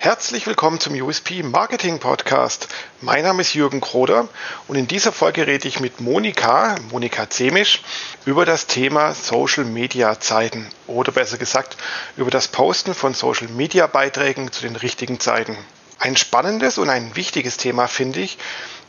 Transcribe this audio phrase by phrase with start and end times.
[0.00, 2.68] Herzlich willkommen zum USP Marketing Podcast.
[3.00, 4.28] Mein Name ist Jürgen Kroder
[4.68, 7.82] und in dieser Folge rede ich mit Monika, Monika Zemisch,
[8.24, 11.76] über das Thema Social Media Zeiten oder besser gesagt
[12.16, 15.56] über das Posten von Social Media Beiträgen zu den richtigen Zeiten.
[15.98, 18.38] Ein spannendes und ein wichtiges Thema finde ich,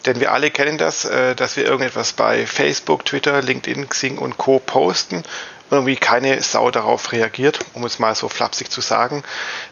[0.05, 4.38] denn wir alle kennen das, äh, dass wir irgendetwas bei Facebook, Twitter, LinkedIn, Xing und
[4.38, 5.23] Co posten
[5.71, 9.23] irgendwie keine Sau darauf reagiert, um es mal so flapsig zu sagen,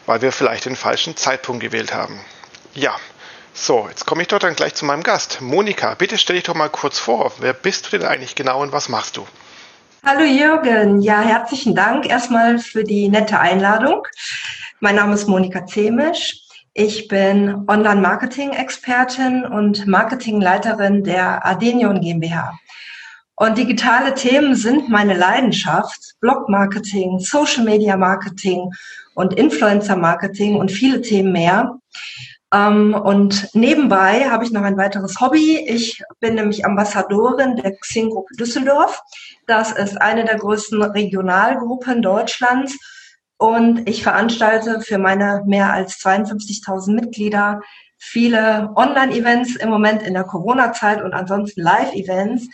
[0.06, 2.20] weil wir vielleicht den falschen Zeitpunkt gewählt haben.
[2.74, 2.94] Ja,
[3.52, 5.40] so, jetzt komme ich dort dann gleich zu meinem Gast.
[5.40, 7.32] Monika, bitte stell dich doch mal kurz vor.
[7.38, 9.26] Wer bist du denn eigentlich genau und was machst du?
[10.06, 14.06] Hallo Jürgen, ja, herzlichen Dank erstmal für die nette Einladung.
[14.78, 16.47] Mein Name ist Monika Zemisch.
[16.80, 22.56] Ich bin Online-Marketing-Expertin und Marketingleiterin der Adenion GmbH.
[23.34, 26.14] Und digitale Themen sind meine Leidenschaft.
[26.20, 28.70] Blog-Marketing, Social-Media-Marketing
[29.16, 31.80] und Influencer-Marketing und viele Themen mehr.
[32.54, 35.58] Ähm, und nebenbei habe ich noch ein weiteres Hobby.
[35.58, 39.02] Ich bin nämlich Ambassadorin der Xing-Gruppe Düsseldorf.
[39.48, 42.78] Das ist eine der größten Regionalgruppen Deutschlands.
[43.38, 47.60] Und ich veranstalte für meine mehr als 52.000 Mitglieder
[47.96, 52.48] viele Online-Events im Moment in der Corona-Zeit und ansonsten Live-Events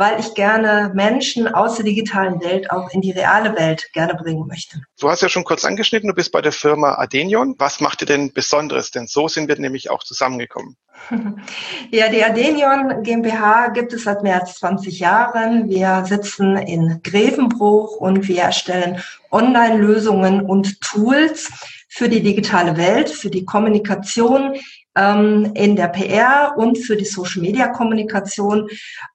[0.00, 4.46] weil ich gerne Menschen aus der digitalen Welt auch in die reale Welt gerne bringen
[4.46, 4.80] möchte.
[4.98, 7.54] Du hast ja schon kurz angeschnitten, du bist bei der Firma Adenion.
[7.58, 8.90] Was macht dir denn Besonderes?
[8.90, 10.76] Denn so sind wir nämlich auch zusammengekommen.
[11.90, 15.68] Ja, die Adenion GmbH gibt es seit mehr als 20 Jahren.
[15.68, 21.50] Wir sitzen in Grevenbruch und wir erstellen Online-Lösungen und Tools
[21.88, 24.56] für die digitale Welt, für die Kommunikation
[24.96, 28.68] ähm, in der PR und für die Social-Media-Kommunikation.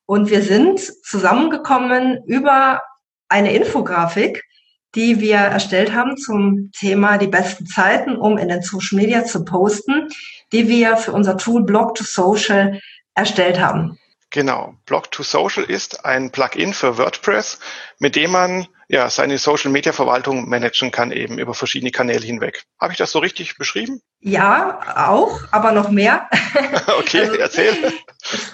[0.06, 2.82] Und wir sind zusammengekommen über
[3.30, 4.44] eine Infografik,
[4.96, 9.44] die wir erstellt haben zum Thema die besten Zeiten, um in den Social Media zu
[9.44, 10.08] posten,
[10.52, 12.80] die wir für unser Tool Blog to Social
[13.14, 13.98] erstellt haben.
[14.30, 14.76] Genau.
[14.86, 17.60] Blog to Social ist ein Plugin für WordPress,
[18.00, 22.64] mit dem man ja seine Social Media Verwaltung managen kann, eben über verschiedene Kanäle hinweg.
[22.80, 24.02] Habe ich das so richtig beschrieben?
[24.20, 26.30] Ja, auch, aber noch mehr.
[27.00, 27.94] okay, also, erzähl.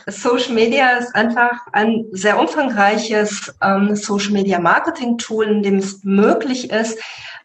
[0.07, 6.03] Social Media ist einfach ein sehr umfangreiches ähm, Social Media Marketing Tool, in dem es
[6.03, 6.99] möglich ist,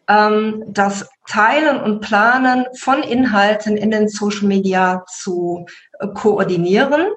[0.07, 5.65] ähm, das Teilen und Planen von Inhalten in den Social Media zu
[5.99, 7.07] äh, koordinieren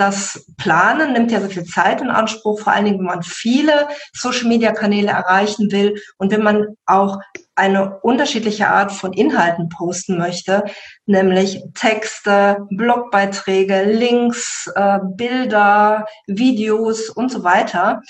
[0.00, 3.88] das Planen nimmt ja so viel Zeit in Anspruch, vor allen Dingen, wenn man viele
[4.14, 7.18] Social-Media-Kanäle erreichen will und wenn man auch
[7.54, 10.64] eine unterschiedliche Art von Inhalten posten möchte,
[11.04, 18.00] nämlich Texte, Blogbeiträge, Links, äh, Bilder, Videos und so weiter.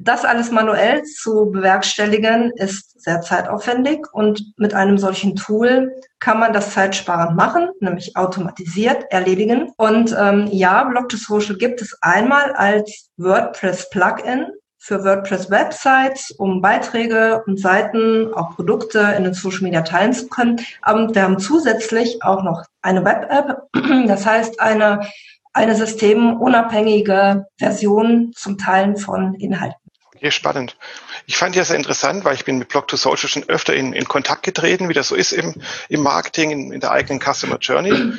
[0.00, 6.52] Das alles manuell zu bewerkstelligen ist sehr zeitaufwendig und mit einem solchen Tool kann man
[6.52, 9.70] das zeitsparend machen, nämlich automatisiert erledigen.
[9.76, 14.46] Und ähm, ja, Blog to Social gibt es einmal als WordPress-Plugin
[14.78, 20.60] für WordPress-Websites, um Beiträge und Seiten, auch Produkte in den Social Media teilen zu können.
[20.82, 23.62] Aber wir haben zusätzlich auch noch eine Web-App,
[24.08, 25.06] das heißt eine
[25.54, 29.83] eine systemunabhängige Version zum Teilen von Inhalten.
[30.24, 30.78] Okay, spannend.
[31.26, 33.92] Ich fand ja sehr interessant, weil ich bin mit Blog to Social schon öfter in,
[33.92, 35.54] in Kontakt getreten, wie das so ist im,
[35.90, 38.14] im Marketing, in, in der eigenen Customer Journey.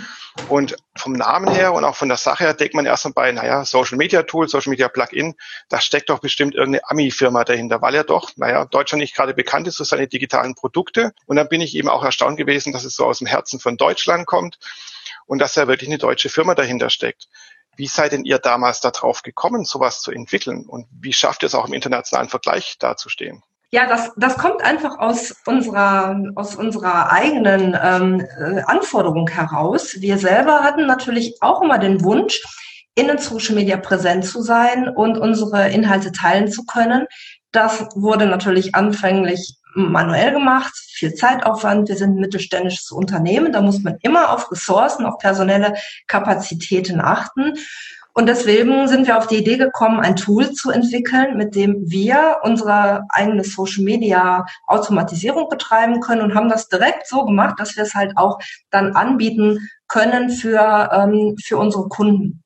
[0.47, 3.65] Und vom Namen her und auch von der Sache her denkt man erstmal bei, naja,
[3.65, 5.33] Social Media Tool, Social Media Plugin,
[5.67, 9.67] da steckt doch bestimmt irgendeine Ami-Firma dahinter, weil er doch, naja, Deutschland nicht gerade bekannt
[9.67, 11.11] ist für seine digitalen Produkte.
[11.25, 13.77] Und dann bin ich eben auch erstaunt gewesen, dass es so aus dem Herzen von
[13.77, 14.59] Deutschland kommt
[15.25, 17.29] und dass da wirklich eine deutsche Firma dahinter steckt.
[17.75, 20.65] Wie seid denn ihr damals darauf gekommen, sowas zu entwickeln?
[20.67, 23.43] Und wie schafft ihr es auch im internationalen Vergleich dazustehen?
[23.71, 29.95] Ja, das, das kommt einfach aus unserer, aus unserer eigenen ähm, äh, Anforderung heraus.
[29.99, 32.41] Wir selber hatten natürlich auch immer den Wunsch,
[32.95, 37.07] in den Social Media präsent zu sein und unsere Inhalte teilen zu können.
[37.51, 41.89] Das wurde natürlich anfänglich manuell gemacht, viel Zeitaufwand.
[41.89, 45.75] Wir sind ein mittelständisches Unternehmen, da muss man immer auf Ressourcen, auf personelle
[46.07, 47.53] Kapazitäten achten.
[48.17, 52.37] Und deswegen sind wir auf die Idee gekommen, ein Tool zu entwickeln, mit dem wir
[52.43, 57.83] unsere eigene Social Media Automatisierung betreiben können und haben das direkt so gemacht, dass wir
[57.83, 58.39] es halt auch
[58.69, 62.41] dann anbieten können für, ähm, für unsere Kunden.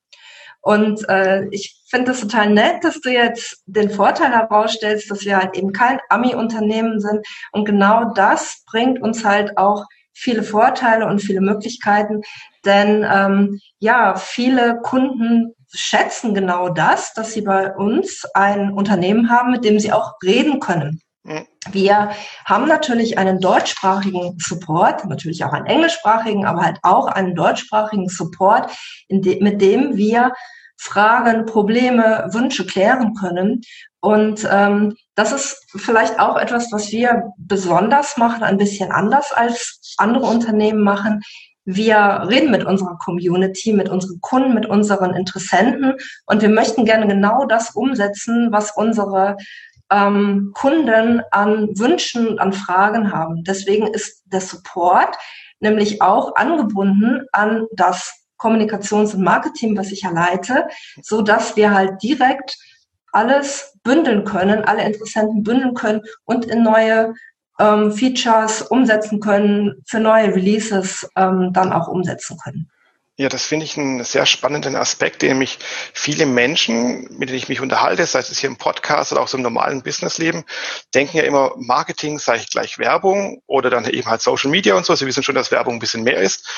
[0.60, 5.36] Und äh, ich finde es total nett, dass du jetzt den Vorteil herausstellst, dass wir
[5.36, 7.26] halt eben kein Ami-Unternehmen sind.
[7.52, 12.22] Und genau das bringt uns halt auch viele Vorteile und viele Möglichkeiten.
[12.64, 19.52] Denn ähm, ja, viele Kunden schätzen genau das, dass sie bei uns ein Unternehmen haben,
[19.52, 21.00] mit dem sie auch reden können.
[21.24, 21.46] Mhm.
[21.70, 22.10] Wir
[22.44, 28.70] haben natürlich einen deutschsprachigen Support, natürlich auch einen englischsprachigen, aber halt auch einen deutschsprachigen Support,
[29.10, 30.32] de mit dem wir
[30.82, 33.60] Fragen, Probleme, Wünsche klären können.
[34.00, 39.94] Und ähm, das ist vielleicht auch etwas, was wir besonders machen, ein bisschen anders als
[39.98, 41.20] andere Unternehmen machen.
[41.66, 47.06] Wir reden mit unserer Community, mit unseren Kunden, mit unseren Interessenten und wir möchten gerne
[47.06, 49.36] genau das umsetzen, was unsere
[49.90, 53.44] ähm, Kunden an Wünschen an Fragen haben.
[53.44, 55.14] Deswegen ist der Support
[55.60, 60.68] nämlich auch angebunden an das Kommunikations- und Marketing, was ich ja leite,
[61.02, 62.56] so dass wir halt direkt
[63.12, 67.14] alles bündeln können, alle Interessenten bündeln können und in neue
[67.58, 72.70] ähm, Features umsetzen können, für neue Releases ähm, dann auch umsetzen können.
[73.20, 75.58] Ja, das finde ich einen sehr spannenden Aspekt, den mich
[75.92, 79.36] viele Menschen, mit denen ich mich unterhalte, sei es hier im Podcast oder auch so
[79.36, 80.44] im normalen Businessleben,
[80.94, 84.94] denken ja immer, Marketing sei gleich Werbung oder dann eben halt Social Media und so.
[84.94, 86.48] Sie wissen schon, dass Werbung ein bisschen mehr ist,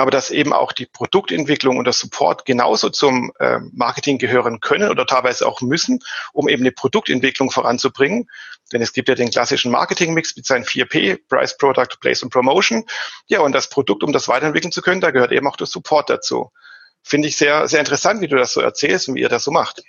[0.00, 4.90] aber dass eben auch die Produktentwicklung und der Support genauso zum äh, Marketing gehören können
[4.90, 6.00] oder teilweise auch müssen,
[6.32, 8.28] um eben eine Produktentwicklung voranzubringen.
[8.72, 12.86] Denn es gibt ja den klassischen Marketing-Mix mit seinen 4P, Price, Product, Place und Promotion.
[13.26, 16.08] Ja, und das Produkt, um das weiterentwickeln zu können, da gehört eben auch der Support
[16.08, 16.50] dazu.
[17.02, 19.50] Finde ich sehr, sehr interessant, wie du das so erzählst und wie ihr das so
[19.50, 19.82] macht.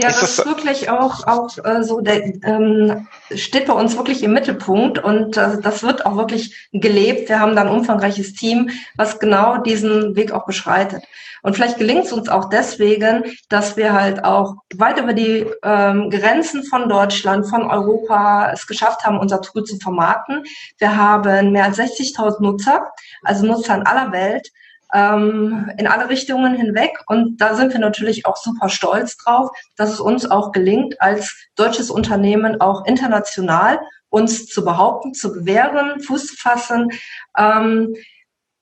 [0.00, 4.22] Ja, ist das, ist wirklich auch, auch äh, so, der ähm, steht bei uns wirklich
[4.22, 7.28] im Mittelpunkt und äh, das wird auch wirklich gelebt.
[7.28, 11.02] Wir haben da ein umfangreiches Team, was genau diesen Weg auch beschreitet.
[11.42, 16.10] Und vielleicht gelingt es uns auch deswegen, dass wir halt auch weit über die ähm,
[16.10, 20.44] Grenzen von Deutschland, von Europa es geschafft haben, unser Tool zu vermarkten.
[20.78, 22.92] Wir haben mehr als 60.000 Nutzer,
[23.24, 24.52] also Nutzer in aller Welt
[24.94, 26.98] ähm, in alle Richtungen hinweg.
[27.06, 31.48] Und da sind wir natürlich auch super stolz drauf, dass es uns auch gelingt, als
[31.56, 33.80] deutsches Unternehmen auch international
[34.10, 36.88] uns zu behaupten, zu bewähren, Fuß zu fassen.
[37.36, 37.94] Ähm,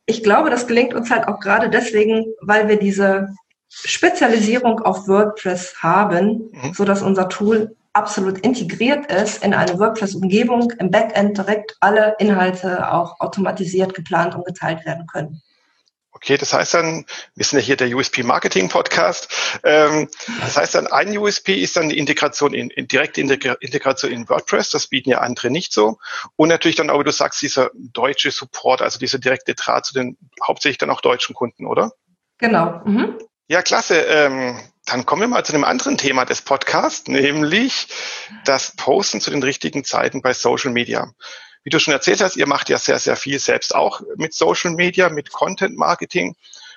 [0.07, 3.29] ich glaube, das gelingt uns halt auch gerade deswegen, weil wir diese
[3.69, 6.75] Spezialisierung auf WordPress haben, mhm.
[6.75, 12.93] so dass unser Tool absolut integriert ist in eine WordPress-Umgebung, im Backend direkt alle Inhalte
[12.93, 15.41] auch automatisiert geplant und geteilt werden können.
[16.17, 17.05] Okay, das heißt dann,
[17.35, 19.29] wir sind ja hier der USP Marketing Podcast.
[19.63, 20.09] Ähm,
[20.41, 24.71] das heißt dann, ein USP ist dann die Integration in, in direkte Integration in WordPress.
[24.71, 25.99] Das bieten ja andere nicht so.
[26.37, 30.17] Und natürlich dann, aber du sagst, dieser deutsche Support, also dieser direkte Draht zu den
[30.43, 31.93] hauptsächlich dann auch deutschen Kunden, oder?
[32.39, 32.81] Genau.
[32.87, 33.19] Mhm.
[33.49, 33.97] Ja, klasse.
[33.97, 37.89] Ähm, dann kommen wir mal zu einem anderen Thema des Podcasts, nämlich
[38.47, 41.13] das Posten zu den richtigen Zeiten bei Social Media.
[41.67, 44.71] Wie du schon erzählt hast, ihr macht ja sehr, sehr viel selbst auch mit Social
[44.71, 46.37] Media, mit Content Marketing.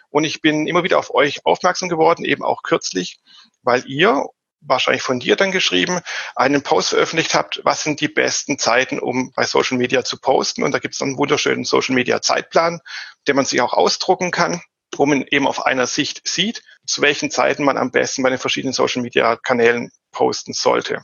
[0.09, 3.19] Und ich bin immer wieder auf euch aufmerksam geworden, eben auch kürzlich,
[3.61, 4.25] weil ihr
[4.61, 6.01] wahrscheinlich von dir dann geschrieben,
[6.35, 10.63] einen Post veröffentlicht habt, was sind die besten Zeiten, um bei Social Media zu posten.
[10.63, 12.81] Und da gibt es einen wunderschönen Social Media Zeitplan,
[13.27, 14.59] den man sich auch ausdrucken kann,
[14.95, 18.39] wo man eben auf einer Sicht sieht, zu welchen Zeiten man am besten bei den
[18.39, 21.03] verschiedenen Social Media Kanälen posten sollte.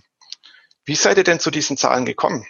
[0.85, 2.47] Wie seid ihr denn zu diesen Zahlen gekommen?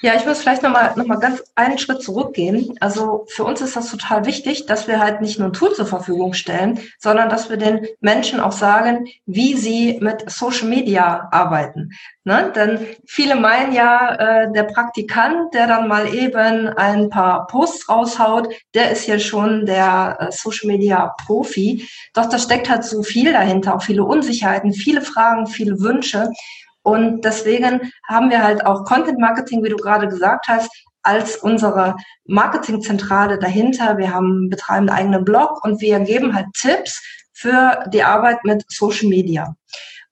[0.00, 2.76] Ja, ich muss vielleicht nochmal noch mal ganz einen Schritt zurückgehen.
[2.78, 5.86] Also für uns ist das total wichtig, dass wir halt nicht nur ein Tool zur
[5.86, 11.90] Verfügung stellen, sondern dass wir den Menschen auch sagen, wie sie mit Social Media arbeiten.
[12.22, 12.52] Ne?
[12.54, 18.54] Denn viele meinen ja, äh, der Praktikant, der dann mal eben ein paar Posts raushaut,
[18.74, 21.88] der ist ja schon der äh, Social Media Profi.
[22.14, 26.30] Doch da steckt halt so viel dahinter, auch viele Unsicherheiten, viele Fragen, viele Wünsche.
[26.82, 30.70] Und deswegen haben wir halt auch Content Marketing, wie du gerade gesagt hast,
[31.02, 33.98] als unsere Marketingzentrale dahinter.
[33.98, 38.64] Wir haben betreiben einen eigenen Blog und wir geben halt Tipps für die Arbeit mit
[38.68, 39.54] Social Media.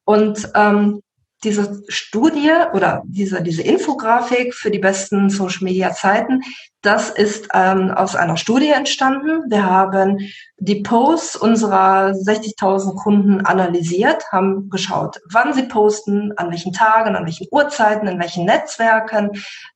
[0.05, 1.03] Und ähm,
[1.47, 6.43] diese Studie oder diese, diese Infografik für die besten Social Media Zeiten,
[6.83, 9.45] das ist ähm, aus einer Studie entstanden.
[9.49, 10.19] Wir haben
[10.59, 17.25] die Posts unserer 60.000 Kunden analysiert, haben geschaut, wann sie posten, an welchen Tagen, an
[17.25, 19.31] welchen Uhrzeiten, in welchen Netzwerken,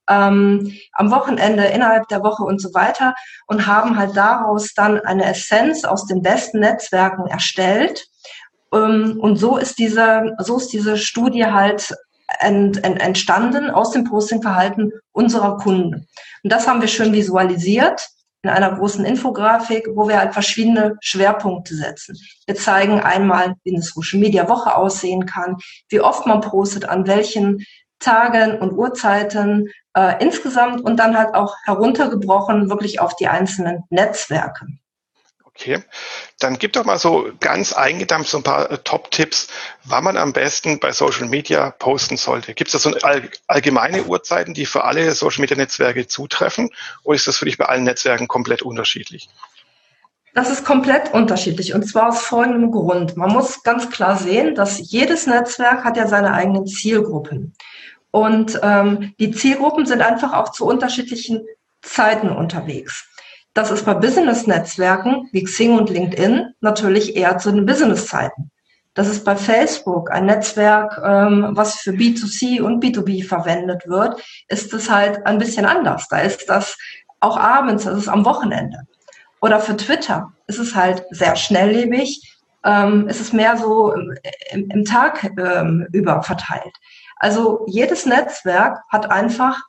[0.09, 3.15] ähm, am Wochenende, innerhalb der Woche und so weiter
[3.47, 8.10] und haben halt daraus dann eine Essenz aus den besten Netzwerken erstellt
[8.71, 11.95] und so ist diese, so ist diese Studie halt
[12.39, 16.07] ent, ent, entstanden aus dem Postingverhalten unserer Kunden.
[16.43, 18.09] Und das haben wir schön visualisiert
[18.43, 22.17] in einer großen Infografik, wo wir halt verschiedene Schwerpunkte setzen.
[22.47, 25.57] Wir zeigen einmal, wie eine Social Media Woche aussehen kann,
[25.91, 27.65] wie oft man postet, an welchen
[27.99, 34.67] Tagen und Uhrzeiten äh, insgesamt und dann halt auch heruntergebrochen wirklich auf die einzelnen Netzwerke.
[35.61, 35.83] Okay,
[36.39, 39.49] dann gib doch mal so ganz eingedampft so ein paar äh, Top-Tipps,
[39.85, 42.55] wann man am besten bei Social Media posten sollte.
[42.55, 46.71] Gibt es da so all, allgemeine Uhrzeiten, die für alle Social Media Netzwerke zutreffen,
[47.05, 49.29] oder ist das für dich bei allen Netzwerken komplett unterschiedlich?
[50.33, 53.19] Das ist komplett unterschiedlich und zwar aus folgendem Grund.
[53.19, 57.53] Man muss ganz klar sehen, dass jedes Netzwerk hat ja seine eigenen Zielgruppen.
[58.13, 61.47] Und ähm, die Zielgruppen sind einfach auch zu unterschiedlichen
[61.83, 63.11] Zeiten unterwegs.
[63.61, 68.51] Das ist bei Business-Netzwerken wie Xing und LinkedIn natürlich eher zu den Business-Zeiten.
[68.95, 74.73] Das ist bei Facebook ein Netzwerk, ähm, was für B2C und B2B verwendet wird, ist
[74.73, 76.09] es halt ein bisschen anders.
[76.09, 76.79] Da ist das
[77.21, 78.79] auch abends, das ist am Wochenende.
[79.43, 84.87] Oder für Twitter ist es halt sehr schnelllebig, ähm, ist es mehr so im, im
[84.87, 86.75] Tag ähm, über verteilt.
[87.17, 89.61] Also jedes Netzwerk hat einfach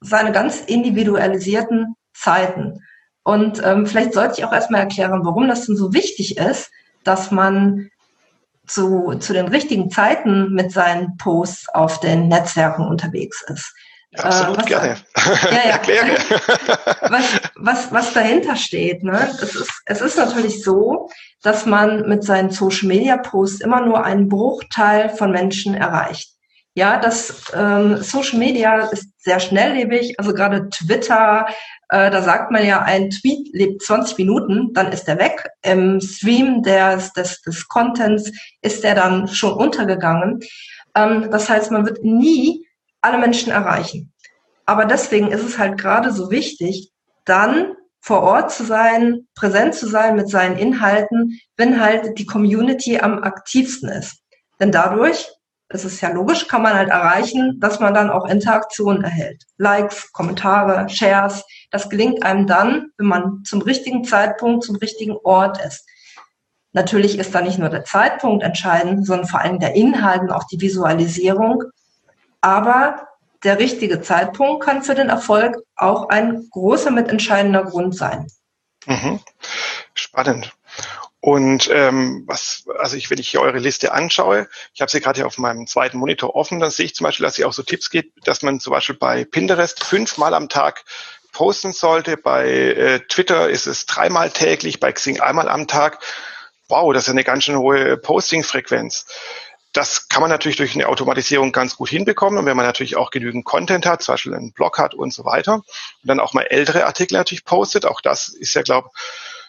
[0.00, 2.80] seine ganz individualisierten Zeiten.
[3.24, 6.70] Und ähm, vielleicht sollte ich auch erstmal erklären, warum das denn so wichtig ist,
[7.04, 7.90] dass man
[8.66, 13.74] zu, zu den richtigen Zeiten mit seinen Posts auf den Netzwerken unterwegs ist.
[14.12, 14.96] Ja, absolut, äh, was, gerne.
[15.16, 15.70] Ja, ja.
[15.70, 16.06] Erkläre.
[17.08, 17.24] was,
[17.56, 19.02] was, was dahinter steht.
[19.02, 19.28] Ne?
[19.42, 21.08] Es, ist, es ist natürlich so,
[21.42, 26.30] dass man mit seinen Social-Media-Posts immer nur einen Bruchteil von Menschen erreicht.
[26.74, 31.46] Ja, das ähm, Social Media ist sehr schnelllebig, also gerade Twitter,
[31.88, 35.48] äh, da sagt man ja, ein Tweet lebt 20 Minuten, dann ist er weg.
[35.62, 40.40] Im Stream des, des, des Contents ist er dann schon untergegangen.
[40.94, 42.66] Ähm, das heißt, man wird nie
[43.00, 44.12] alle Menschen erreichen.
[44.66, 46.90] Aber deswegen ist es halt gerade so wichtig,
[47.24, 52.98] dann vor Ort zu sein, präsent zu sein mit seinen Inhalten, wenn halt die Community
[52.98, 54.18] am aktivsten ist.
[54.60, 55.30] Denn dadurch
[55.68, 59.44] das ist ja logisch, kann man halt erreichen, dass man dann auch Interaktionen erhält.
[59.56, 61.44] Likes, Kommentare, Shares.
[61.70, 65.86] Das gelingt einem dann, wenn man zum richtigen Zeitpunkt, zum richtigen Ort ist.
[66.72, 70.44] Natürlich ist da nicht nur der Zeitpunkt entscheidend, sondern vor allem der Inhalt und auch
[70.44, 71.62] die Visualisierung.
[72.40, 73.08] Aber
[73.44, 78.26] der richtige Zeitpunkt kann für den Erfolg auch ein großer mitentscheidender Grund sein.
[78.86, 79.20] Mhm.
[79.94, 80.52] Spannend.
[81.24, 85.20] Und ähm, was, also ich, wenn ich hier eure Liste anschaue, ich habe sie gerade
[85.20, 87.62] hier auf meinem zweiten Monitor offen, dann sehe ich zum Beispiel, dass sie auch so
[87.62, 90.84] Tipps gibt, dass man zum Beispiel bei Pinterest fünfmal am Tag
[91.32, 92.18] posten sollte.
[92.18, 96.00] Bei äh, Twitter ist es dreimal täglich, bei Xing einmal am Tag.
[96.68, 99.06] Wow, das ist eine ganz schön hohe Posting-Frequenz.
[99.72, 102.38] Das kann man natürlich durch eine Automatisierung ganz gut hinbekommen.
[102.38, 105.24] Und wenn man natürlich auch genügend Content hat, zum Beispiel einen Blog hat und so
[105.24, 105.64] weiter, und
[106.02, 108.90] dann auch mal ältere Artikel natürlich postet, auch das ist ja, glaube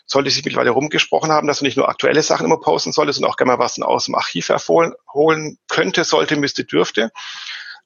[0.05, 3.31] sollte sich mittlerweile rumgesprochen haben, dass man nicht nur aktuelle Sachen immer posten sollte, sondern
[3.31, 7.11] auch gerne mal was aus dem Archiv hervorholen könnte, sollte, müsste, dürfte.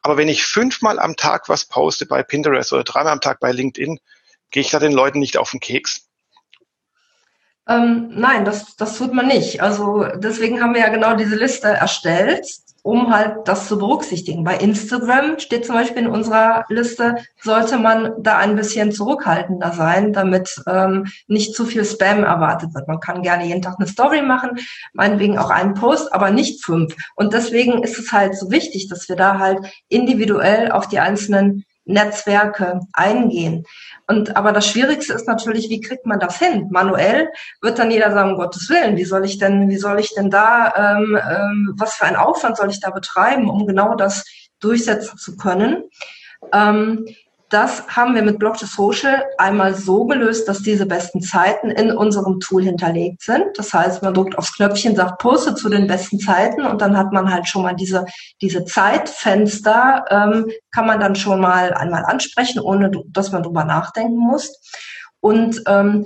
[0.02, 3.52] Aber wenn ich fünfmal am Tag was poste bei Pinterest oder dreimal am Tag bei
[3.52, 4.00] LinkedIn,
[4.52, 6.08] gehe ich da den Leuten nicht auf den Keks?
[7.68, 9.62] Ähm, nein, das, das tut man nicht.
[9.62, 12.46] Also deswegen haben wir ja genau diese Liste erstellt
[12.83, 14.43] um halt das zu berücksichtigen.
[14.43, 20.13] Bei Instagram steht zum Beispiel in unserer Liste, sollte man da ein bisschen zurückhaltender sein,
[20.13, 22.88] damit ähm, nicht zu viel Spam erwartet wird.
[22.88, 24.51] Man kann gerne jeden Tag eine Story machen,
[24.93, 26.95] meinetwegen auch einen Post, aber nicht fünf.
[27.15, 29.59] Und deswegen ist es halt so wichtig, dass wir da halt
[29.89, 33.65] individuell auf die einzelnen Netzwerke eingehen.
[34.08, 36.67] Und aber das Schwierigste ist natürlich, wie kriegt man das hin?
[36.72, 37.29] Manuell
[37.62, 40.29] wird dann jeder sagen, um Gottes Willen, wie soll ich denn, wie soll ich denn
[40.29, 44.25] da, ähm, ähm, was für einen Aufwand soll ich da betreiben, um genau das
[44.60, 45.84] durchsetzen zu können?
[46.53, 47.05] Ähm,
[47.50, 51.91] das haben wir mit Block to Social einmal so gelöst, dass diese besten Zeiten in
[51.91, 53.46] unserem Tool hinterlegt sind.
[53.56, 57.12] Das heißt, man drückt aufs Knöpfchen, sagt Poste zu den besten Zeiten und dann hat
[57.12, 58.06] man halt schon mal diese,
[58.41, 64.18] diese Zeitfenster, ähm, kann man dann schon mal einmal ansprechen, ohne dass man drüber nachdenken
[64.18, 64.53] muss.
[65.20, 66.06] Und ähm,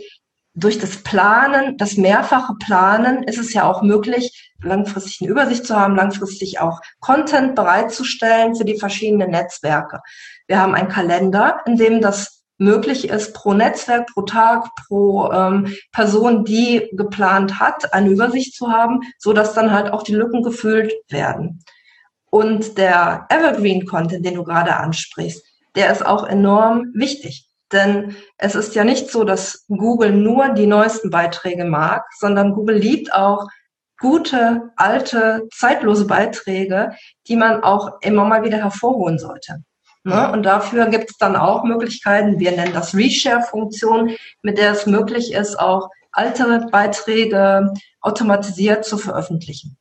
[0.55, 5.75] durch das Planen, das mehrfache Planen, ist es ja auch möglich, langfristig eine Übersicht zu
[5.75, 10.01] haben, langfristig auch Content bereitzustellen für die verschiedenen Netzwerke.
[10.47, 15.75] Wir haben einen Kalender, in dem das möglich ist, pro Netzwerk, pro Tag, pro ähm,
[15.91, 20.43] Person, die geplant hat, eine Übersicht zu haben, so dass dann halt auch die Lücken
[20.43, 21.63] gefüllt werden.
[22.29, 25.43] Und der Evergreen Content, den du gerade ansprichst,
[25.75, 27.49] der ist auch enorm wichtig.
[27.73, 32.77] Denn es ist ja nicht so, dass Google nur die neuesten Beiträge mag, sondern Google
[32.77, 33.47] liebt auch
[33.99, 36.91] gute, alte, zeitlose Beiträge,
[37.27, 39.63] die man auch immer mal wieder hervorholen sollte.
[40.03, 40.31] Ne?
[40.31, 45.33] Und dafür gibt es dann auch Möglichkeiten, wir nennen das Reshare-Funktion, mit der es möglich
[45.33, 49.77] ist, auch alte Beiträge automatisiert zu veröffentlichen.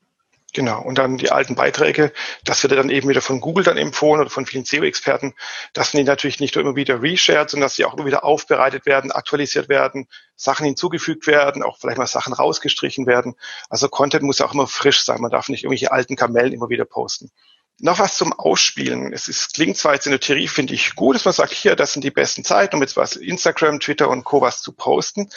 [0.54, 2.12] Genau, und dann die alten Beiträge,
[2.44, 5.32] das wird dann eben wieder von Google dann empfohlen oder von vielen SEO-Experten,
[5.72, 8.84] dass die natürlich nicht nur immer wieder reshared, sondern dass sie auch immer wieder aufbereitet
[8.84, 13.34] werden, aktualisiert werden, Sachen hinzugefügt werden, auch vielleicht mal Sachen rausgestrichen werden.
[13.70, 16.84] Also Content muss auch immer frisch sein, man darf nicht irgendwelche alten Kamellen immer wieder
[16.84, 17.30] posten.
[17.78, 19.12] Noch was zum Ausspielen.
[19.12, 21.74] Es ist, klingt zwar jetzt in der Theorie, finde ich gut, dass man sagt, hier,
[21.74, 24.40] das sind die besten Zeiten, um jetzt was Instagram, Twitter und Co.
[24.40, 25.30] was zu posten.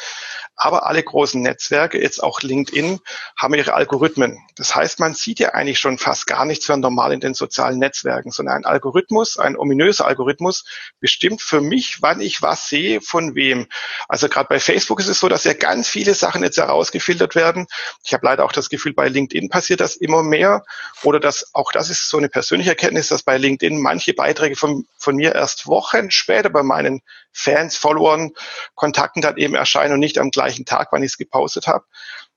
[0.55, 2.99] Aber alle großen Netzwerke, jetzt auch LinkedIn,
[3.35, 4.37] haben ihre Algorithmen.
[4.55, 7.79] Das heißt, man sieht ja eigentlich schon fast gar nichts mehr normal in den sozialen
[7.79, 10.65] Netzwerken, sondern ein Algorithmus, ein ominöser Algorithmus,
[10.99, 13.67] bestimmt für mich, wann ich was sehe, von wem.
[14.07, 17.65] Also gerade bei Facebook ist es so, dass ja ganz viele Sachen jetzt herausgefiltert werden.
[18.03, 20.63] Ich habe leider auch das Gefühl, bei LinkedIn passiert das immer mehr.
[21.01, 24.85] Oder dass auch das ist so eine persönliche Erkenntnis, dass bei LinkedIn manche Beiträge von,
[24.97, 27.01] von mir erst Wochen später bei meinen
[27.31, 28.31] Fans, Followern,
[28.75, 31.85] Kontakten dann eben erscheinen und nicht am gleichen Tag, wann ich es gepostet habe.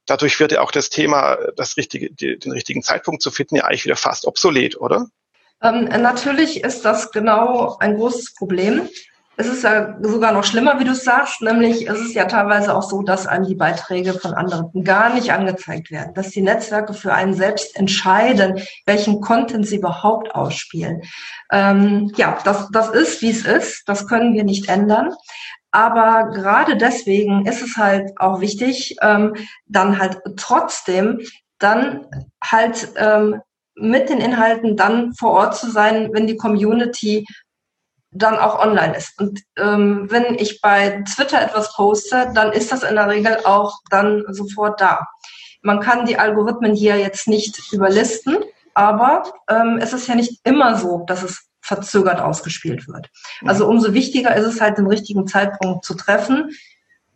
[0.06, 3.64] Dadurch wird ja auch das Thema, das richtige, die, den richtigen Zeitpunkt zu finden, ja
[3.64, 5.08] eigentlich wieder fast obsolet, oder?
[5.62, 8.88] Ähm, natürlich ist das genau ein großes Problem.
[9.40, 12.82] Es ist ja sogar noch schlimmer, wie du sagst, nämlich es ist ja teilweise auch
[12.82, 17.14] so, dass einem die Beiträge von anderen gar nicht angezeigt werden, dass die Netzwerke für
[17.14, 21.02] einen selbst entscheiden, welchen Content sie überhaupt ausspielen.
[21.52, 25.14] Ähm, ja, das, das ist, wie es ist, das können wir nicht ändern.
[25.70, 31.20] Aber gerade deswegen ist es halt auch wichtig, ähm, dann halt trotzdem
[31.60, 32.06] dann
[32.42, 33.40] halt ähm,
[33.76, 37.24] mit den Inhalten dann vor Ort zu sein, wenn die Community
[38.18, 39.18] dann auch online ist.
[39.18, 43.78] Und ähm, wenn ich bei Twitter etwas poste, dann ist das in der Regel auch
[43.90, 45.06] dann sofort da.
[45.62, 48.38] Man kann die Algorithmen hier jetzt nicht überlisten,
[48.74, 53.10] aber ähm, es ist ja nicht immer so, dass es verzögert ausgespielt wird.
[53.44, 56.50] Also umso wichtiger ist es halt, den richtigen Zeitpunkt zu treffen.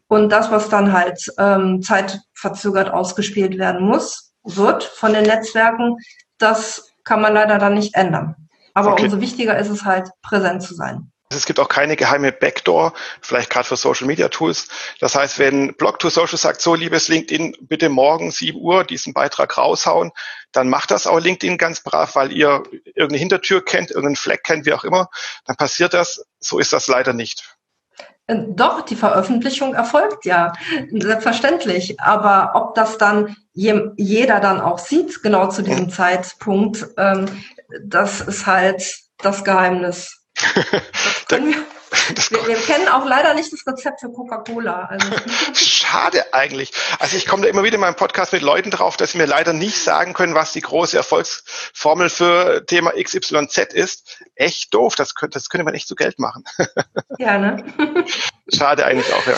[0.08, 5.96] Und das, was dann halt ähm, zeitverzögert ausgespielt werden muss, wird von den Netzwerken,
[6.36, 8.36] das kann man leider dann nicht ändern.
[8.74, 9.04] Aber okay.
[9.04, 11.12] umso wichtiger ist es halt, präsent zu sein.
[11.36, 14.68] Es gibt auch keine geheime Backdoor, vielleicht gerade für Social Media Tools.
[15.00, 19.12] Das heißt, wenn Blog to Social sagt, so liebes LinkedIn, bitte morgen 7 Uhr diesen
[19.12, 20.12] Beitrag raushauen,
[20.52, 24.66] dann macht das auch LinkedIn ganz brav, weil ihr irgendeine Hintertür kennt, irgendeinen Fleck kennt,
[24.66, 25.08] wie auch immer.
[25.46, 26.24] Dann passiert das.
[26.38, 27.56] So ist das leider nicht.
[28.26, 30.52] Äh, doch, die Veröffentlichung erfolgt ja,
[30.90, 32.00] selbstverständlich.
[32.00, 37.26] Aber ob das dann jeder dann auch sieht, genau zu diesem Zeitpunkt, ähm,
[37.84, 38.84] das ist halt
[39.18, 40.18] das Geheimnis.
[41.28, 41.66] Das können wir,
[42.30, 44.86] wir, wir, kennen auch leider nicht das Rezept für Coca-Cola.
[44.86, 45.08] Also.
[45.54, 46.72] Schade eigentlich.
[46.98, 49.26] Also ich komme da immer wieder in meinem Podcast mit Leuten drauf, dass sie mir
[49.26, 54.22] leider nicht sagen können, was die große Erfolgsformel für Thema XYZ ist.
[54.34, 54.94] Echt doof.
[54.94, 56.44] Das könnte, das könnte man echt zu Geld machen.
[57.18, 57.62] Ja, ne?
[58.52, 59.36] Schade eigentlich auch, ja.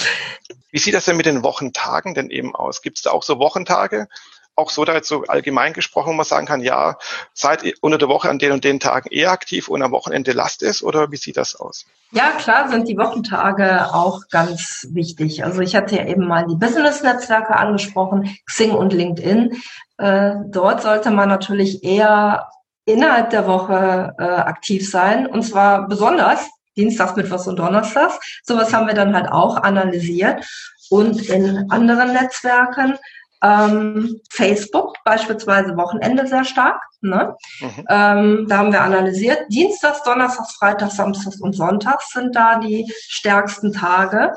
[0.71, 2.83] Wie sieht das denn mit den Wochentagen denn eben aus?
[2.83, 4.09] Gibt es da auch so Wochentage?
[4.57, 6.97] Auch so da jetzt so allgemein gesprochen, man sagen kann, ja,
[7.33, 10.63] seid unter der Woche an den und den Tagen eher aktiv und am Wochenende lasst
[10.63, 11.87] es oder wie sieht das aus?
[12.13, 15.45] Ja, klar sind die Wochentage auch ganz wichtig.
[15.45, 19.61] Also ich hatte ja eben mal die Business-Netzwerke angesprochen, Xing und LinkedIn.
[19.99, 22.49] Äh, dort sollte man natürlich eher
[22.85, 28.19] innerhalb der Woche äh, aktiv sein und zwar besonders Dienstags, Mittwochs und Donnerstags.
[28.43, 30.45] Sowas haben wir dann halt auch analysiert.
[30.91, 32.99] Und in anderen Netzwerken
[33.45, 36.81] ähm, Facebook beispielsweise Wochenende sehr stark.
[37.05, 37.37] Ne?
[37.61, 37.87] Mhm.
[37.91, 39.41] Ähm, da haben wir analysiert.
[39.51, 44.33] Dienstags, Donnerstags, Freitags, Samstags und Sonntags sind da die stärksten Tage,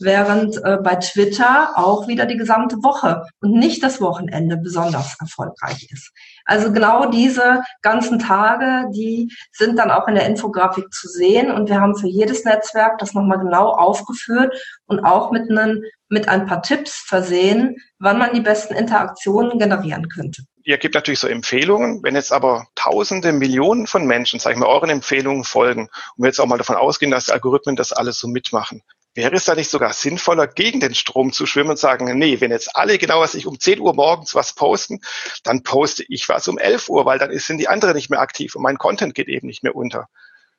[0.00, 5.88] während äh, bei Twitter auch wieder die gesamte Woche und nicht das Wochenende besonders erfolgreich
[5.90, 6.12] ist.
[6.44, 11.70] Also genau diese ganzen Tage, die sind dann auch in der Infografik zu sehen und
[11.70, 14.54] wir haben für jedes Netzwerk das nochmal genau aufgeführt
[14.86, 20.08] und auch mit, einen, mit ein paar Tipps versehen, wann man die besten Interaktionen generieren
[20.10, 22.02] könnte ihr gebt natürlich so Empfehlungen.
[22.02, 26.26] Wenn jetzt aber Tausende, Millionen von Menschen, sag ich mal, euren Empfehlungen folgen und wir
[26.28, 28.82] jetzt auch mal davon ausgehen, dass die Algorithmen das alles so mitmachen,
[29.14, 32.52] wäre es da nicht sogar sinnvoller, gegen den Strom zu schwimmen und sagen, nee, wenn
[32.52, 35.00] jetzt alle genau was ich um 10 Uhr morgens was posten,
[35.42, 38.54] dann poste ich was um 11 Uhr, weil dann sind die anderen nicht mehr aktiv
[38.54, 40.08] und mein Content geht eben nicht mehr unter.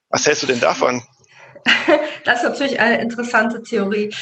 [0.09, 1.01] Was hältst du denn davon?
[2.23, 4.13] Das ist natürlich eine interessante Theorie.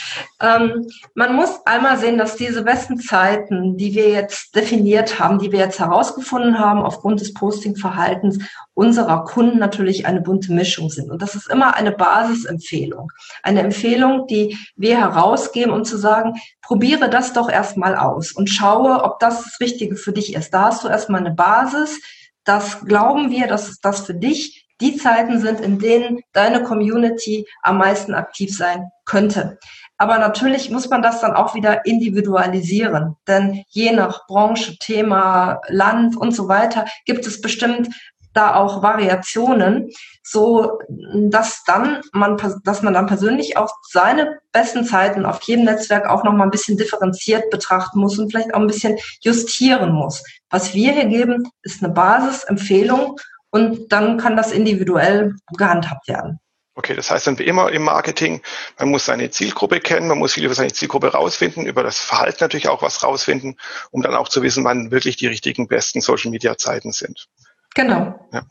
[0.42, 5.52] Ähm, man muss einmal sehen, dass diese besten Zeiten, die wir jetzt definiert haben, die
[5.52, 8.40] wir jetzt herausgefunden haben, aufgrund des Postingverhaltens
[8.74, 11.12] unserer Kunden natürlich eine bunte Mischung sind.
[11.12, 13.12] Und das ist immer eine Basisempfehlung.
[13.44, 19.04] Eine Empfehlung, die wir herausgeben, um zu sagen, probiere das doch erstmal aus und schaue,
[19.04, 20.54] ob das das Richtige für dich ist.
[20.54, 22.00] Da hast du erstmal eine Basis.
[22.46, 27.78] Das glauben wir, dass das für dich die Zeiten sind, in denen deine Community am
[27.78, 29.58] meisten aktiv sein könnte.
[29.98, 36.16] Aber natürlich muss man das dann auch wieder individualisieren, denn je nach Branche, Thema, Land
[36.16, 37.90] und so weiter gibt es bestimmt
[38.34, 39.90] da auch Variationen,
[40.24, 40.80] so
[41.14, 46.24] dass dann man, dass man dann persönlich auch seine besten Zeiten auf jedem Netzwerk auch
[46.24, 50.24] noch mal ein bisschen differenziert betrachten muss und vielleicht auch ein bisschen justieren muss.
[50.50, 53.20] Was wir hier geben, ist eine Basisempfehlung
[53.52, 56.40] und dann kann das individuell gehandhabt werden.
[56.76, 58.42] Okay, das heißt dann wie immer im Marketing,
[58.78, 62.38] man muss seine Zielgruppe kennen, man muss viel über seine Zielgruppe rausfinden, über das Verhalten
[62.40, 63.60] natürlich auch was rausfinden,
[63.92, 67.28] um dann auch zu wissen, wann wirklich die richtigen besten Social Media Zeiten sind.
[67.76, 68.30] Genau.
[68.32, 68.44] Ja.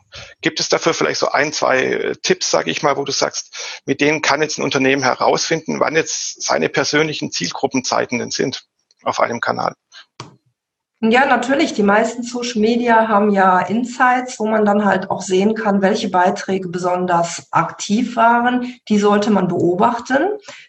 [0.42, 3.80] Gibt es dafür vielleicht so ein, zwei äh, Tipps, sage ich mal, wo du sagst,
[3.86, 8.64] mit denen kann jetzt ein Unternehmen herausfinden, wann jetzt seine persönlichen Zielgruppenzeiten denn sind
[9.02, 9.74] auf einem Kanal?
[11.00, 11.74] Ja, natürlich.
[11.74, 16.10] Die meisten Social Media haben ja Insights, wo man dann halt auch sehen kann, welche
[16.10, 18.74] Beiträge besonders aktiv waren.
[18.88, 20.26] Die sollte man beobachten.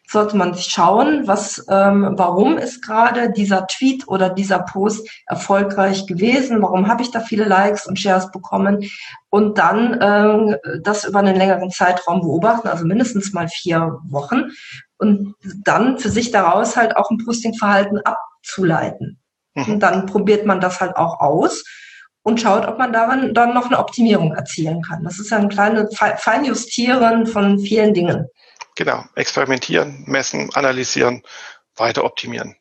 [0.08, 6.06] Sollte man sich schauen, was, ähm, warum ist gerade dieser Tweet oder dieser Post erfolgreich
[6.06, 6.62] gewesen?
[6.62, 8.88] Warum habe ich da viele Likes und Shares bekommen?
[9.32, 14.52] Und dann ähm, das über einen längeren Zeitraum beobachten, also mindestens mal vier Wochen.
[15.00, 19.20] Und dann für sich daraus halt auch ein Postingverhalten abzuleiten.
[19.68, 21.64] Und dann probiert man das halt auch aus
[22.24, 25.04] und schaut, ob man daran dann noch eine Optimierung erzielen kann.
[25.04, 28.28] Das ist ein kleines Feinjustieren von vielen Dingen.
[28.76, 31.24] Genau, experimentieren, messen, analysieren,
[31.76, 32.56] weiter optimieren.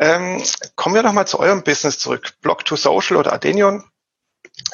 [0.00, 0.42] Ähm,
[0.76, 2.32] kommen wir nochmal zu eurem Business zurück.
[2.40, 3.84] Blog to Social oder Adenion.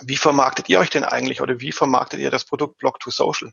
[0.02, 3.52] Wie vermarktet ihr euch denn eigentlich oder wie vermarktet ihr das Produkt Blog to Social?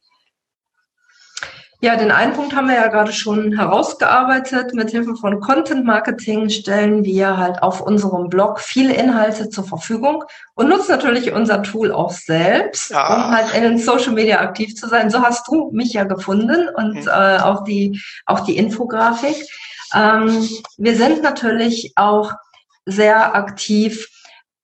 [1.83, 4.75] Ja, den einen Punkt haben wir ja gerade schon herausgearbeitet.
[4.75, 10.23] Mit Hilfe von Content Marketing stellen wir halt auf unserem Blog viele Inhalte zur Verfügung
[10.53, 13.15] und nutzen natürlich unser Tool auch selbst, ah.
[13.15, 15.09] um halt in den Social Media aktiv zu sein.
[15.09, 17.07] So hast du mich ja gefunden und mhm.
[17.07, 19.37] äh, auch die auch die Infografik.
[19.95, 22.31] Ähm, wir sind natürlich auch
[22.85, 24.07] sehr aktiv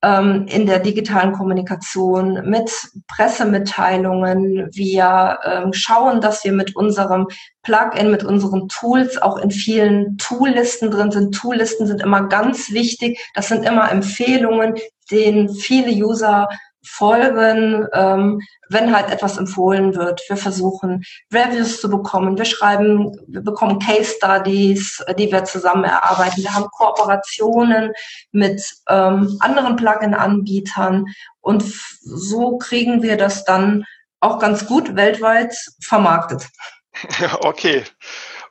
[0.02, 2.70] ähm, in der digitalen Kommunikation mit
[3.08, 4.68] Pressemitteilungen.
[4.72, 7.26] Wir ähm, schauen, dass wir mit unserem
[7.62, 11.34] Plugin, mit unseren Tools auch in vielen Toollisten drin sind.
[11.34, 13.18] Toollisten sind immer ganz wichtig.
[13.34, 14.74] Das sind immer Empfehlungen,
[15.10, 16.48] denen viele User
[16.88, 20.22] folgen, ähm, wenn halt etwas empfohlen wird.
[20.28, 22.36] Wir versuchen Reviews zu bekommen.
[22.36, 26.42] Wir schreiben, wir bekommen Case Studies, die wir zusammen erarbeiten.
[26.42, 27.92] Wir haben Kooperationen
[28.32, 31.06] mit ähm, anderen Plugin-Anbietern
[31.40, 31.64] und
[32.00, 33.84] so kriegen wir das dann
[34.20, 36.48] auch ganz gut weltweit vermarktet.
[37.40, 37.84] Okay.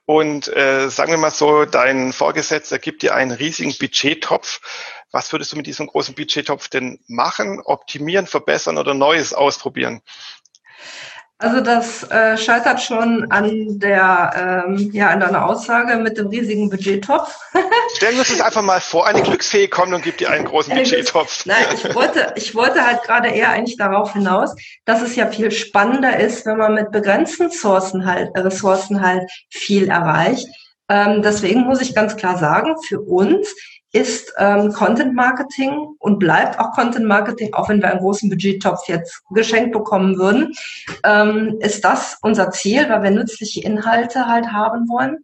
[0.06, 4.62] Und äh, sagen wir mal so, dein Vorgesetzter gibt dir einen riesigen Budgettopf.
[5.12, 7.62] Was würdest du mit diesem großen Budgettopf denn machen?
[7.64, 10.02] Optimieren, verbessern oder Neues ausprobieren?
[11.40, 16.68] Also das äh, scheitert schon an der ähm, ja an deiner Aussage mit dem riesigen
[16.72, 17.38] Budgettopf.
[17.96, 20.74] Stellen wir uns das einfach mal vor, eine Glücksfee kommt und gibt dir einen großen
[20.74, 21.46] Budgettopf.
[21.46, 25.52] Nein, ich wollte ich wollte halt gerade eher eigentlich darauf hinaus, dass es ja viel
[25.52, 30.48] spannender ist, wenn man mit begrenzten Ressourcen halt Ressourcen halt viel erreicht.
[30.90, 33.54] Ähm, deswegen muss ich ganz klar sagen, für uns
[33.94, 38.88] ist ähm, Content Marketing und bleibt auch Content Marketing, auch wenn wir einen großen Budgettopf
[38.88, 40.54] jetzt geschenkt bekommen würden,
[41.04, 45.20] ähm, ist das unser Ziel, weil wir nützliche Inhalte halt haben wollen.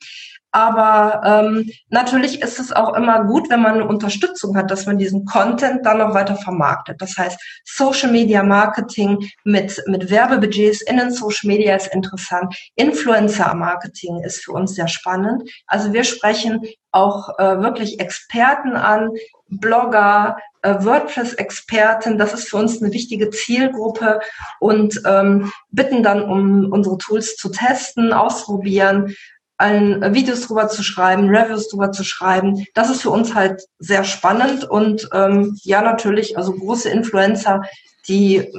[0.53, 4.99] Aber ähm, natürlich ist es auch immer gut, wenn man eine Unterstützung hat, dass man
[4.99, 7.01] diesen Content dann noch weiter vermarktet.
[7.01, 12.55] Das heißt, Social Media Marketing mit, mit Werbebudgets in den Social Media ist interessant.
[12.75, 15.49] Influencer Marketing ist für uns sehr spannend.
[15.65, 16.61] Also wir sprechen
[16.91, 19.09] auch äh, wirklich Experten an,
[19.47, 22.19] Blogger, äh, WordPress-Experten.
[22.19, 24.19] Das ist für uns eine wichtige Zielgruppe
[24.59, 29.15] und ähm, bitten dann, um unsere Tools zu testen, ausprobieren
[29.57, 32.65] allen Videos drüber zu schreiben, Reviews drüber zu schreiben.
[32.73, 37.61] Das ist für uns halt sehr spannend und ähm, ja natürlich, also große Influencer,
[38.07, 38.51] die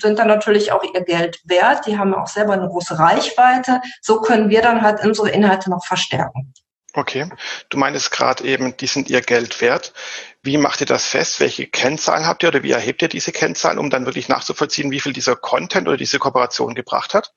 [0.00, 1.86] sind dann natürlich auch ihr Geld wert.
[1.86, 3.80] Die haben auch selber eine große Reichweite.
[4.00, 6.54] So können wir dann halt unsere Inhalte noch verstärken.
[6.94, 7.30] Okay,
[7.70, 9.94] du meinst gerade eben, die sind ihr Geld wert.
[10.42, 11.40] Wie macht ihr das fest?
[11.40, 15.00] Welche Kennzahlen habt ihr oder wie erhebt ihr diese Kennzahlen, um dann wirklich nachzuvollziehen, wie
[15.00, 17.32] viel dieser Content oder diese Kooperation gebracht hat?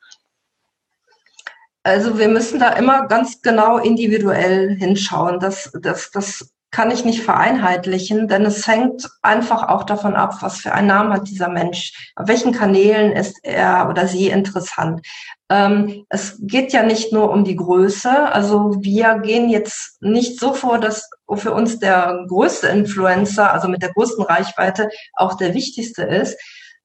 [1.86, 5.40] Also wir müssen da immer ganz genau individuell hinschauen.
[5.40, 10.58] Das, das, das kann ich nicht vereinheitlichen, denn es hängt einfach auch davon ab, was
[10.58, 15.06] für einen Namen hat dieser Mensch, auf welchen Kanälen ist er oder sie interessant.
[15.52, 18.10] Ähm, es geht ja nicht nur um die Größe.
[18.10, 23.84] Also wir gehen jetzt nicht so vor, dass für uns der größte Influencer, also mit
[23.84, 26.36] der größten Reichweite, auch der wichtigste ist,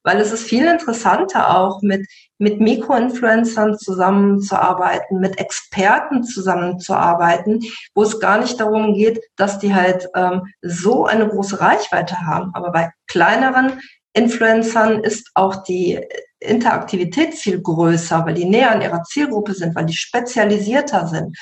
[0.03, 2.07] weil es ist viel interessanter auch mit,
[2.41, 7.61] mit Mikroinfluencern zusammenzuarbeiten, mit Experten zusammenzuarbeiten,
[7.95, 12.51] wo es gar nicht darum geht, dass die halt ähm, so eine große Reichweite haben.
[12.55, 13.81] Aber bei kleineren
[14.15, 16.01] Influencern ist auch die
[16.41, 21.37] Interaktivität viel größer, weil die näher an ihrer Zielgruppe sind, weil die spezialisierter sind.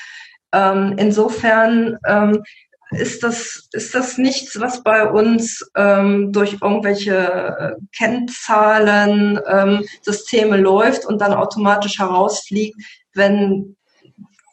[0.51, 2.43] Ähm, insofern ähm,
[2.91, 10.57] ist das, ist das nichts, was bei uns ähm, durch irgendwelche äh, Kennzahlen, ähm, Systeme
[10.57, 12.75] läuft und dann automatisch herausfliegt,
[13.13, 13.75] wenn,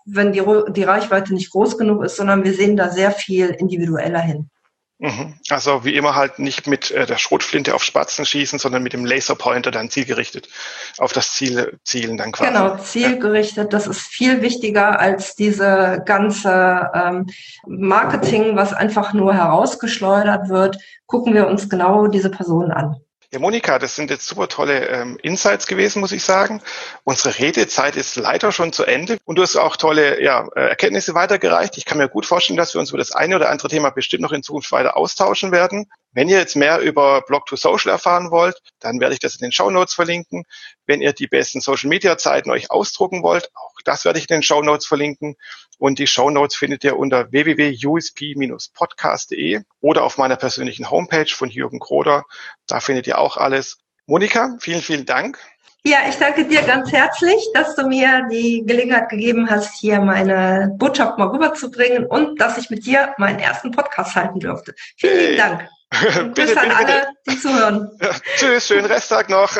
[0.04, 4.20] wenn die, die Reichweite nicht groß genug ist, sondern wir sehen da sehr viel individueller
[4.20, 4.50] hin.
[4.98, 5.34] Mhm.
[5.50, 9.04] Also wie immer halt nicht mit äh, der Schrotflinte auf Spatzen schießen, sondern mit dem
[9.04, 10.48] Laserpointer dann zielgerichtet
[10.96, 12.50] auf das Ziel zielen dann quasi.
[12.50, 13.74] Genau, zielgerichtet.
[13.74, 17.26] Das ist viel wichtiger als diese ganze ähm,
[17.66, 20.78] Marketing, was einfach nur herausgeschleudert wird.
[21.04, 22.96] Gucken wir uns genau diese Personen an.
[23.32, 26.62] Ja, Monika, das sind jetzt super tolle ähm, Insights gewesen, muss ich sagen.
[27.02, 31.14] Unsere Redezeit ist leider schon zu Ende und du hast auch tolle ja, äh, Erkenntnisse
[31.14, 31.76] weitergereicht.
[31.76, 34.22] Ich kann mir gut vorstellen, dass wir uns über das eine oder andere Thema bestimmt
[34.22, 35.90] noch in Zukunft weiter austauschen werden.
[36.12, 39.70] Wenn ihr jetzt mehr über Blog2Social erfahren wollt, dann werde ich das in den Show
[39.70, 40.44] Notes verlinken.
[40.86, 44.36] Wenn ihr die besten Social Media Zeiten euch ausdrucken wollt, auch das werde ich in
[44.36, 45.36] den Show Notes verlinken.
[45.78, 51.80] Und die Show Notes findet ihr unter www.usp-podcast.de oder auf meiner persönlichen Homepage von Jürgen
[51.80, 52.24] Kroder.
[52.66, 53.78] Da findet ihr auch alles.
[54.06, 55.38] Monika, vielen, vielen Dank.
[55.86, 60.74] Ja, ich danke dir ganz herzlich, dass du mir die Gelegenheit gegeben hast, hier meine
[60.76, 64.74] Botschaft mal rüberzubringen und dass ich mit dir meinen ersten Podcast halten durfte.
[64.96, 65.36] Vielen hey.
[65.36, 65.68] Dank.
[66.34, 67.96] Grüße an alle, die zuhören.
[68.00, 69.56] Ja, tschüss, schönen Resttag noch.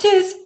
[0.00, 0.41] Tschüss.